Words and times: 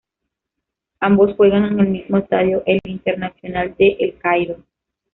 Ambos 0.99 1.35
juegan 1.35 1.63
en 1.65 1.79
el 1.79 1.87
mismo 1.89 2.17
estadio, 2.17 2.63
el 2.65 2.79
Internacional 2.85 3.75
de 3.77 3.97
El 3.99 4.17
Cairo. 4.17 4.63